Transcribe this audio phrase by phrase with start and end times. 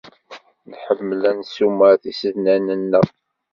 [0.71, 3.07] Nḥemmel ad nessumar tisednan-nneɣ.